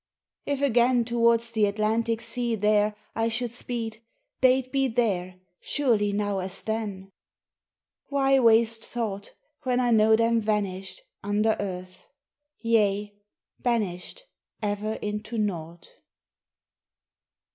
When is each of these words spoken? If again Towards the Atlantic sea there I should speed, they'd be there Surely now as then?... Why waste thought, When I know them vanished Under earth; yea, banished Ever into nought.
If 0.47 0.63
again 0.63 1.05
Towards 1.05 1.51
the 1.51 1.67
Atlantic 1.67 2.21
sea 2.21 2.55
there 2.55 2.95
I 3.15 3.27
should 3.27 3.51
speed, 3.51 4.01
they'd 4.41 4.71
be 4.71 4.87
there 4.87 5.35
Surely 5.59 6.11
now 6.11 6.39
as 6.39 6.63
then?... 6.63 7.11
Why 8.07 8.39
waste 8.39 8.83
thought, 8.83 9.35
When 9.61 9.79
I 9.79 9.91
know 9.91 10.15
them 10.15 10.41
vanished 10.41 11.03
Under 11.21 11.55
earth; 11.59 12.07
yea, 12.57 13.13
banished 13.59 14.23
Ever 14.59 14.93
into 15.03 15.37
nought. 15.37 15.87